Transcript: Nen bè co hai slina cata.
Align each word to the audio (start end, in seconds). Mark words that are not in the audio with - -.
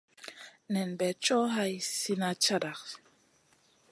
Nen 0.73 0.89
bè 0.99 1.09
co 1.25 1.37
hai 1.55 1.73
slina 1.93 2.31
cata. 2.43 2.73